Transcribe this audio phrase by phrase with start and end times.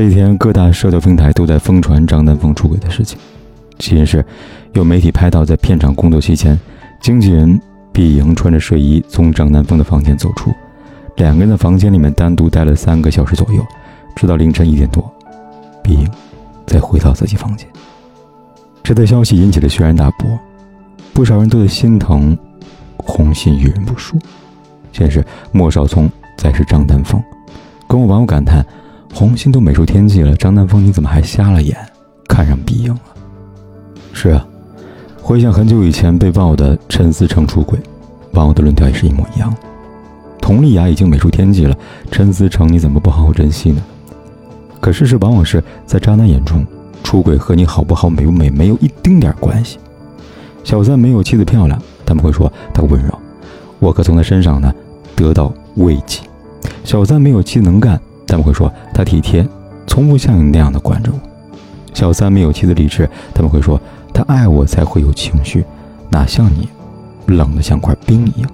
[0.00, 3.18] 这一天，各大社交平台都在疯传张丹峰出轨的事情。
[3.78, 4.24] 起因是
[4.72, 6.58] 有媒体拍到在片场工作期间，
[7.02, 7.60] 经纪人
[7.92, 10.54] 毕莹穿着睡衣从张丹峰的房间走出，
[11.16, 13.62] 两个人在房间里面单独待了三个小时左右，
[14.16, 15.04] 直到凌晨一点多，
[15.82, 16.08] 毕莹
[16.66, 17.68] 再回到自己房间。
[18.82, 20.26] 这则消息引起了轩然大波，
[21.12, 22.34] 不少人都在心疼
[22.96, 24.16] 红心遇人不淑。
[24.94, 25.22] 先是
[25.52, 27.22] 莫少聪，再是张丹峰，
[27.86, 28.64] 更有网友感叹。
[29.12, 31.76] 红心都美出天际了，张丹峰你怎么还瞎了眼，
[32.28, 33.00] 看上毕莹了？
[34.12, 34.46] 是啊，
[35.20, 37.78] 回想很久以前被爆的陈思成出轨，
[38.32, 39.54] 网友的论调也是一模一样。
[40.40, 41.76] 佟丽娅已经美出天际了，
[42.10, 43.82] 陈思成你怎么不好好珍惜呢？
[44.80, 46.64] 可事实往往是在渣男眼中，
[47.04, 49.78] 出轨和你好不好、美不美没有一丁点关系。
[50.64, 53.18] 小三没有妻子漂亮，他们会说他温柔，
[53.78, 54.72] 我可从他身上呢
[55.14, 56.20] 得到慰藉。
[56.84, 58.00] 小三没有妻子能干。
[58.30, 59.46] 他们会说他体贴，
[59.86, 61.18] 从不像你那样的惯着我。
[61.92, 63.78] 小三没有妻子理智，他们会说
[64.14, 65.64] 他爱我才会有情绪，
[66.08, 66.68] 哪像你，
[67.26, 68.50] 冷得像块冰一样。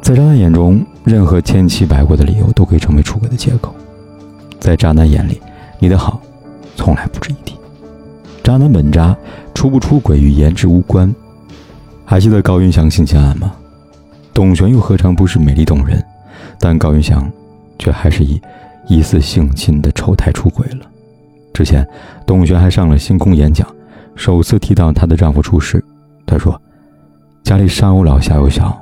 [0.00, 3.74] 在渣男眼中，任何千奇百怪的理由都可以成为出轨的借口。
[4.58, 5.38] 在渣男眼里，
[5.78, 6.18] 你的好
[6.74, 7.54] 从来不值一提。
[8.42, 9.14] 渣男本渣，
[9.54, 11.14] 出不出轨与颜值无关。
[12.06, 13.52] 还记得高云翔性侵案吗？
[14.32, 16.02] 董璇又何尝不是美丽动人？
[16.58, 17.30] 但高云翔
[17.78, 18.40] 却还是以。
[18.86, 20.86] 疑似性侵的丑态出轨了。
[21.52, 21.86] 之前，
[22.26, 23.66] 董璇还上了星空演讲，
[24.14, 25.84] 首次提到她的丈夫出事。
[26.26, 26.60] 她说
[27.44, 28.76] ：“家里上有老下有小，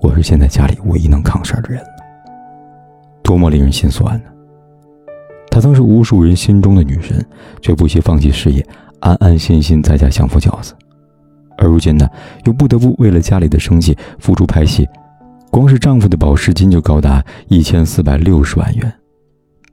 [0.00, 1.88] 我是现在家里唯一能扛事儿的人了。”
[3.24, 4.30] 多么令人心酸呢！
[5.50, 7.24] 她曾是无数人心中的女神，
[7.60, 8.64] 却不惜放弃事业，
[9.00, 10.74] 安安心心在家相夫教子。
[11.56, 12.08] 而如今呢，
[12.44, 14.88] 又不得不为了家里的生计付出拍戏，
[15.50, 18.94] 光是丈夫的保释金就高达一千四百六十万元。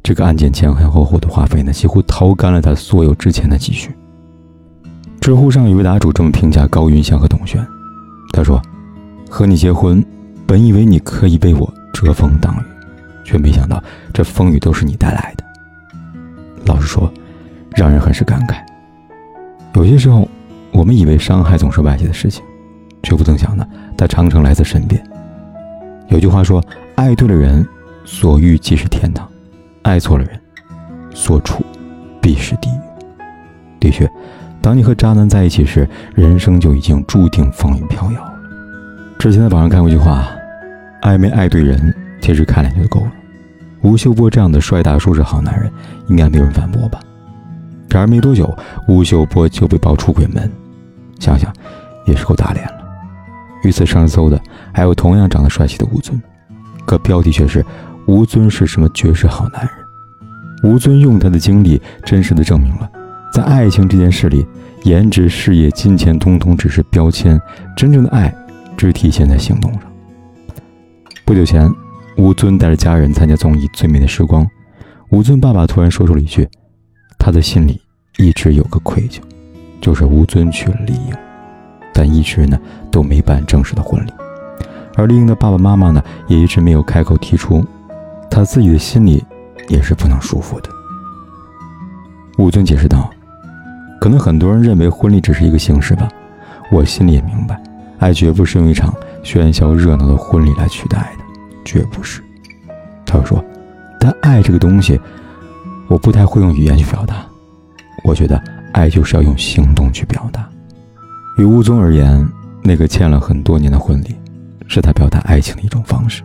[0.05, 3.89] 这个案件前前后后的花费呢，几乎掏干了他所有之前的积蓄。
[5.19, 7.65] 知乎上有位答主这么评价高云翔和董璇，
[8.31, 8.61] 他说
[9.27, 10.05] ：“和你结婚，
[10.45, 12.63] 本以为你可以为我遮风挡雨，
[13.23, 15.43] 却没想到这风雨都是你带来的。”
[16.67, 17.11] 老实说，
[17.75, 18.57] 让人很是感慨。
[19.73, 20.29] 有些时候，
[20.71, 22.43] 我们以为伤害总是外界的事情，
[23.01, 25.03] 却不曾想呢，它常常来自身边。
[26.09, 26.63] 有句话说
[26.93, 27.67] ：“爱对了人，
[28.05, 29.27] 所遇即是天堂。”
[29.85, 30.41] 爱错了人，
[31.13, 31.63] 所处
[32.19, 32.79] 必是地狱。
[33.79, 34.09] 的确，
[34.59, 38.33] 当你和渣男在一起时，人生就已经注定风雨飘摇了。
[39.19, 40.27] 之前在网上看过一句话
[41.03, 43.11] ：“爱没爱对人，其实看脸就够了。”
[43.83, 45.71] 吴秀波这样的帅大叔是好男人，
[46.07, 46.99] 应该没有人反驳吧？
[47.87, 48.51] 然而没多久，
[48.87, 50.51] 吴秀波就被爆出轨门，
[51.19, 51.53] 想想
[52.07, 52.73] 也是够打脸了。
[53.63, 54.41] 与此上热搜的
[54.73, 56.19] 还有同样长得帅气的吴尊，
[56.87, 57.63] 可标题却是。
[58.07, 59.71] 吴尊是什么绝世好男人？
[60.63, 62.89] 吴尊用他的经历，真实的证明了，
[63.31, 64.45] 在爱情这件事里，
[64.83, 67.39] 颜值、事业、金钱，通通只是标签，
[67.75, 68.33] 真正的爱，
[68.77, 69.81] 只体现在行动上。
[71.25, 71.67] 不久前，
[72.17, 74.43] 吴尊带着家人参加综艺《最美的时光》，
[75.09, 76.47] 吴尊爸爸突然说出了一句
[77.17, 77.81] ：“他的心里
[78.17, 79.19] 一直有个愧疚，
[79.81, 81.13] 就是吴尊娶了丽颖，
[81.91, 82.57] 但一直呢
[82.91, 84.11] 都没办正式的婚礼，
[84.95, 87.65] 而丽颖的爸爸妈妈呢，也一直没有开口提出。”
[88.35, 89.23] 他自己的心里
[89.69, 90.69] 也是不能舒服的。
[92.37, 93.09] 吴尊解释道
[94.01, 96.09] ：“可能很多人认为婚礼只是一个形式吧，
[96.69, 97.57] 我心里也明白，
[97.97, 101.23] 爱绝不是用一场喧嚣热闹的婚礼来取代的，
[101.63, 102.21] 绝不是。”
[103.07, 103.41] 他又说
[104.01, 104.99] ：“但爱这个东西，
[105.87, 107.25] 我不太会用语言去表达。
[108.03, 108.37] 我觉得
[108.73, 110.45] 爱就是要用行动去表达。
[111.37, 112.27] 于吴尊而言，
[112.61, 114.13] 那个欠了很多年的婚礼，
[114.67, 116.21] 是他表达爱情的一种方式。”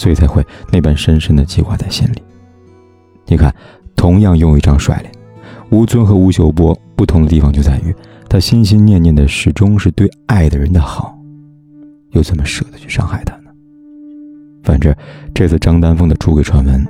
[0.00, 2.22] 所以才会那般深深的记挂在心里。
[3.26, 3.54] 你看，
[3.94, 5.12] 同样拥有一张帅脸，
[5.68, 7.94] 吴尊和吴秀波不同的地方就在于，
[8.26, 11.14] 他心心念念的始终是对爱的人的好，
[12.12, 13.50] 又怎么舍得去伤害他呢？
[14.62, 14.94] 反正
[15.34, 16.82] 这次张丹峰的出轨传闻，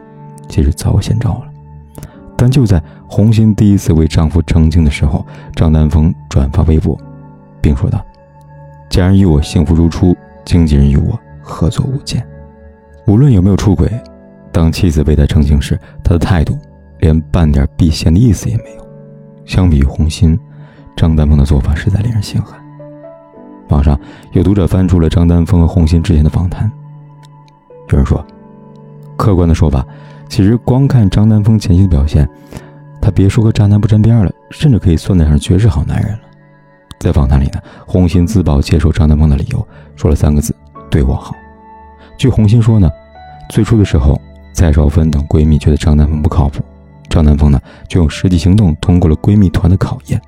[0.48, 1.48] 其实早有先兆了，
[2.36, 5.26] 但就在红心第一次为丈夫澄清的时候，
[5.56, 6.96] 张丹峰转发微博，
[7.60, 8.06] 并说道
[8.88, 12.24] ：“家人与我幸福如初，经纪人与我合作无间。”
[13.10, 13.90] 无论有没有出轨，
[14.52, 16.56] 当妻子为他澄清时，他的态度
[17.00, 18.86] 连半点避嫌的意思也没有。
[19.44, 20.38] 相比于红心，
[20.96, 22.56] 张丹峰的做法实在令人心寒。
[23.70, 23.98] 网上
[24.30, 26.70] 有读者翻出了张丹峰和红心之前的访谈，
[27.88, 28.24] 有人说，
[29.16, 29.84] 客观的说法，
[30.28, 32.28] 其实光看张丹峰前期的表现，
[33.02, 36.20] 他别说和渣男不沾边了，甚至可以算得上绝世好男人了。
[37.00, 39.66] 在访谈里呢，红心自曝接受张丹峰的理由，
[39.96, 40.54] 说了三个字：
[40.88, 41.34] 对我好。
[42.16, 42.88] 据红心说呢。
[43.50, 44.18] 最初的时候，
[44.54, 46.62] 蔡少芬等闺蜜觉得张丹峰不靠谱，
[47.08, 50.22] 张丹峰呢就用实际行动通过了闺蜜团的考验。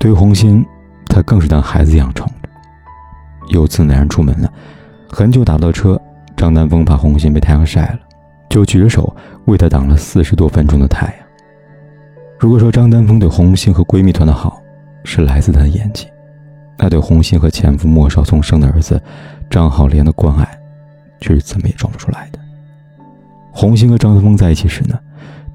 [0.00, 0.64] 对于红心，
[1.08, 2.48] 她更是当孩子一样宠着。
[3.50, 4.50] 有次男人出门了，
[5.10, 6.00] 很久打不到车，
[6.38, 7.98] 张丹峰怕红心被太阳晒了，
[8.48, 9.14] 就举着手
[9.44, 11.14] 为她挡了四十多分钟的太阳。
[12.38, 14.62] 如果说张丹峰对红心和闺蜜团的好
[15.04, 16.06] 是来自他的演技，
[16.78, 18.98] 那对红心和前夫莫少聪生的儿子
[19.50, 20.57] 张浩莲的关爱，
[21.20, 22.38] 却是怎么也装不出来的。
[23.52, 24.98] 红星和张丹峰在一起时呢，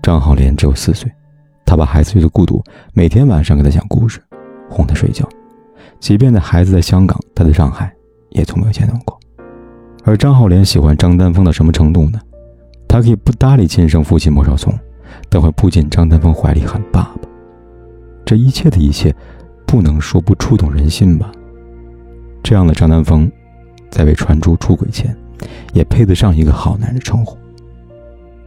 [0.02, 1.12] 张浩莲只有四岁，
[1.66, 2.64] 他把孩子觉得孤独，
[2.94, 4.22] 每天晚上给他讲故事，
[4.70, 5.28] 哄他睡觉。
[6.00, 7.94] 即便在孩子在香港，他在上海，
[8.32, 9.18] 也从没有见到过。
[10.04, 12.20] 而张浩莲喜欢张丹峰到什么程度呢？
[12.90, 14.78] 他可以不搭理亲生父亲莫少聪，
[15.30, 17.30] 但会扑进张丹峰怀里喊爸爸。
[18.26, 19.16] 这一切的一切，
[19.66, 21.32] 不能说不触动人心吧？
[22.44, 23.32] 这样的张丹峰，
[23.90, 25.16] 在被传出出轨前，
[25.74, 27.38] 也配得上一个好男人称呼。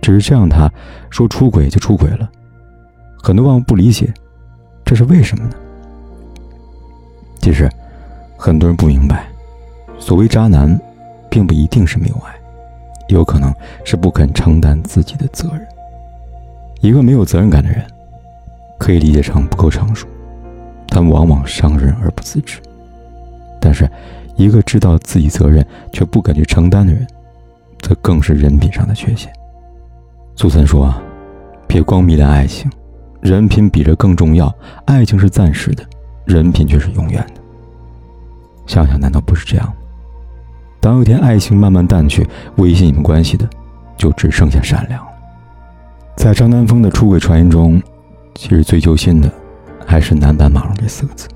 [0.00, 0.70] 只是这样，他
[1.10, 2.30] 说出轨就出轨了，
[3.22, 4.12] 很多网友不理解，
[4.84, 5.54] 这是为什么呢？
[7.40, 7.68] 其实，
[8.36, 9.26] 很多人不明白，
[9.98, 10.78] 所谓渣男，
[11.30, 12.34] 并不一定是没有爱，
[13.08, 13.52] 有可能
[13.84, 15.66] 是不肯承担自己的责任。
[16.80, 17.84] 一个没有责任感的人，
[18.78, 20.06] 可以理解成不够成熟，
[20.88, 22.60] 但往往伤人而不自知。
[23.66, 23.90] 但是，
[24.36, 27.04] 一个知道自己责任却不敢去承担的人，
[27.80, 29.28] 则更是人品上的缺陷。
[30.36, 31.02] 苏岑说：“啊
[31.66, 32.70] 别光迷恋爱情，
[33.20, 34.54] 人品比这更重要。
[34.84, 35.84] 爱情是暂时的，
[36.26, 37.40] 人品却是永远的。
[38.68, 39.72] 想想，难道不是这样？
[40.80, 42.24] 当有一天爱情慢慢淡去，
[42.58, 43.50] 维系你们关系的，
[43.96, 45.10] 就只剩下善良了。
[46.14, 47.82] 在张丹峰的出轨传言中，
[48.36, 49.28] 其实最揪心的，
[49.84, 51.26] 还是‘男版马蓉’这四个字。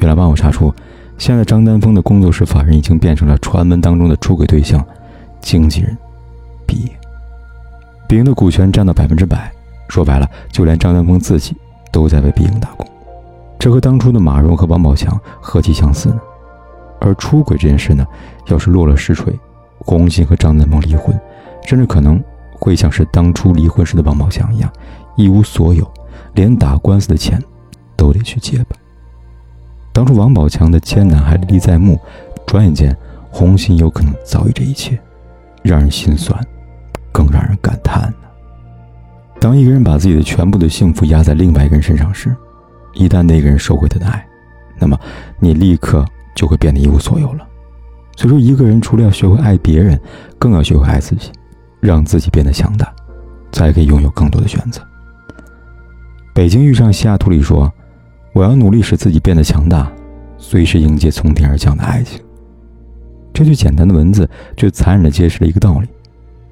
[0.00, 0.72] 原来，帮我查出，
[1.18, 4.82] 现在张丹峰的工作室法人已经变成了传闻当中的出轨对象——
[5.42, 5.98] 经纪人
[6.64, 6.92] 毕业。”
[8.08, 9.52] 毕莹的股权占到百分之百，
[9.88, 11.56] 说白了，就连张丹峰自己
[11.90, 12.86] 都在为毕莹打工，
[13.58, 16.20] 这和当初的马蓉和王宝强何其相似呢？
[17.00, 18.06] 而出轨这件事呢，
[18.46, 19.36] 要是落了实锤，
[19.80, 21.18] 红心和张丹峰离婚，
[21.66, 22.22] 甚至可能
[22.52, 24.72] 会像是当初离婚时的王宝强一样，
[25.16, 25.86] 一无所有，
[26.34, 27.42] 连打官司的钱
[27.96, 28.76] 都得去结吧。
[29.98, 32.00] 当初王宝强的艰难还历历在目，
[32.46, 32.96] 转眼间，
[33.32, 34.96] 红心有可能遭遇这一切，
[35.64, 36.40] 让人心酸。
[37.10, 38.28] 更让人感叹呢。
[39.40, 42.32] 当一个人把自己的全部的幸福压在另外一个人身上时，
[42.94, 44.24] 一旦那个人收回他的爱，
[44.78, 44.96] 那么
[45.40, 47.44] 你立刻就会变得一无所有了。
[48.14, 50.00] 所以说，一个人除了要学会爱别人，
[50.38, 51.32] 更要学会爱自己，
[51.80, 52.94] 让自己变得强大，
[53.50, 54.80] 才可以拥有更多的选择。
[56.32, 57.72] 北京遇上西雅图里说
[58.38, 59.90] ：“我要努力使自己变得强大，
[60.36, 62.22] 随时迎接从天而降的爱情。”
[63.34, 65.88] 这句简单的文字，却残忍地揭示了一个道理。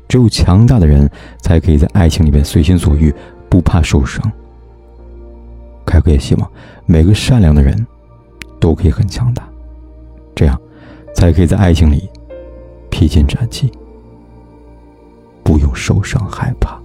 [0.08, 1.08] 只有强大的人，
[1.42, 3.14] 才可以在爱情里面随心所欲，
[3.48, 4.20] 不怕受伤。
[5.84, 6.50] 凯哥也希望
[6.86, 7.86] 每个善良的人，
[8.58, 9.48] 都可以很强大，
[10.34, 10.60] 这样，
[11.14, 12.10] 才可以在爱情里
[12.90, 13.70] 披荆斩棘，
[15.44, 16.75] 不用受伤害怕。